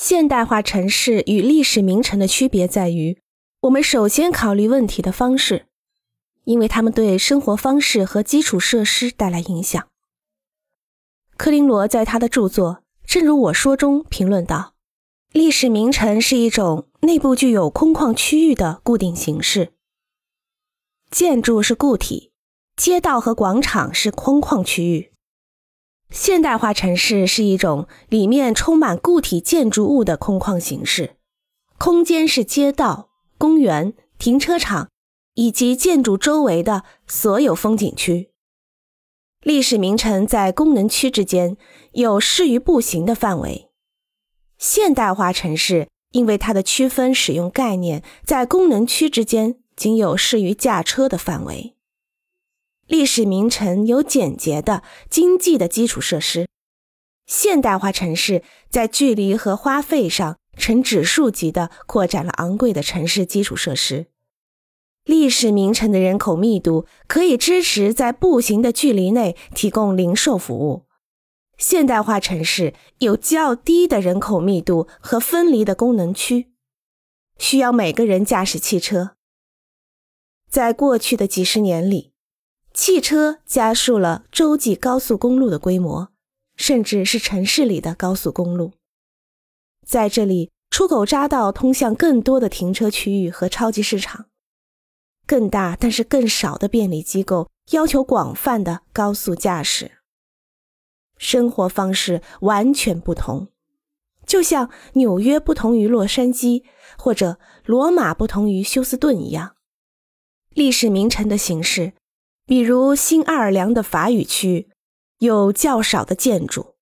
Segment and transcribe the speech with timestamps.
[0.00, 3.18] 现代化城市与历史名城的区别在于，
[3.62, 5.66] 我们首先考虑问题的方式，
[6.44, 9.88] 因为他们对生活方式和基础设施带来影响。
[11.36, 14.74] 克林罗在他的著作《正如我说》中评论道
[15.34, 19.72] ：“历史名城是一种内部具有空旷区域的固定形式，
[21.10, 22.30] 建筑是固体，
[22.76, 25.10] 街道和广场是空旷区域。”
[26.10, 31.16] 现代化城市是一种里面充满固体建筑物的空旷形式，
[31.76, 34.88] 空间是街道、公园、停车场
[35.34, 38.30] 以及建筑周围的所有风景区。
[39.42, 41.56] 历史名城在功能区之间
[41.92, 43.70] 有适于步行的范围，
[44.58, 51.76] 现代化城市因为它的区分使用概念，在功能区之间仅有适于驾车的范围。
[52.88, 56.48] 历史名城有简洁的、经济的基础设施，
[57.26, 64.06] 现代化城市在距离和花费上呈指数级的扩展了昂贵的城市基础设施。
[65.04, 70.86] 历史名城的人口密度可以支持在步行的距离内提供零售服务，
[71.58, 76.52] 现代化城市有较低的人口密度和分离的功能区，
[77.36, 79.10] 需要每个人驾驶汽车。
[80.48, 82.12] 在过去的几十年里。
[82.78, 86.12] 汽车加速了洲际高速公路的规模，
[86.54, 88.74] 甚至是城市里的高速公路。
[89.84, 94.26] 在这里，出口匝道通向更多的停车区域和超级市场。
[95.26, 99.98] 更大但是更少的便利机构要求广泛的高速驾驶。
[101.16, 103.48] 生活方式完全不同，
[104.24, 106.62] 就像纽约不同于洛杉矶，
[106.96, 109.56] 或者罗马不同于休斯顿一样。
[110.50, 111.94] 历史名城的形式。
[112.48, 114.70] 比如新奥尔良的法语区
[115.18, 116.76] 有较少的建筑，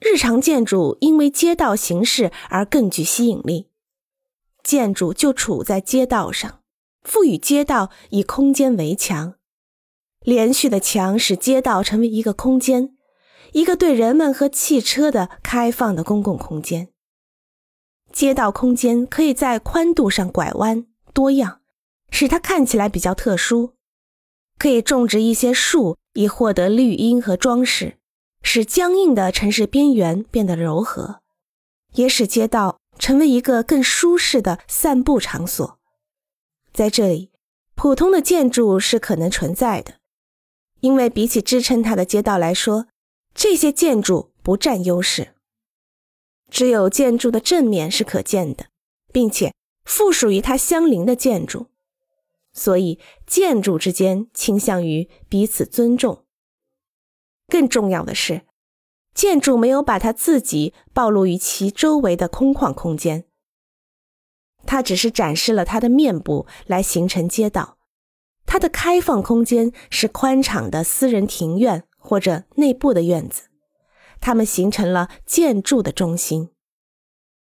[0.00, 3.68] 日常建筑因为街道形式而更具吸引力。
[4.64, 6.58] 建筑就处在街道上，
[7.04, 9.34] 赋予街道以空间围墙。
[10.24, 12.96] 连续的墙使街道成为一个空间，
[13.52, 16.88] 一个对人们和汽车的开放的公共空间。
[18.10, 21.60] 街道空间可以在宽度上拐弯多样，
[22.10, 23.74] 使它看起来比较特殊。
[24.62, 27.98] 可以种植一些树，以获得绿荫和装饰，
[28.44, 31.20] 使僵硬的城市边缘变得柔和，
[31.94, 35.80] 也使街道成为一个更舒适的散步场所。
[36.72, 37.32] 在这里，
[37.74, 39.94] 普通的建筑是可能存在的，
[40.78, 42.86] 因为比起支撑它的街道来说，
[43.34, 45.34] 这些建筑不占优势。
[46.48, 48.66] 只有建筑的正面是可见的，
[49.12, 49.52] 并且
[49.84, 51.66] 附属于它相邻的建筑。
[52.52, 56.24] 所以，建筑之间倾向于彼此尊重。
[57.48, 58.42] 更重要的是，
[59.14, 63.24] 建筑没有把它自己暴露于其周围的空旷空间，
[64.66, 67.78] 它只是展示了它的面部来形成街道。
[68.44, 73.48] 它的开放空间是宽敞的私人庭院或者内部的院子，
[74.20, 76.50] 它们形成了建筑的中心。